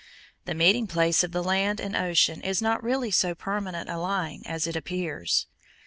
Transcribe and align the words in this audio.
The 0.45 0.55
meeting 0.55 0.87
place 0.87 1.23
of 1.23 1.31
the 1.31 1.43
land 1.43 1.79
and 1.79 1.95
ocean 1.95 2.41
is 2.41 2.59
not 2.59 2.81
really 2.83 3.11
so 3.11 3.35
permanent 3.35 3.87
a 3.87 3.99
line 3.99 4.41
as 4.47 4.65
it 4.65 4.75
appears. 4.75 5.45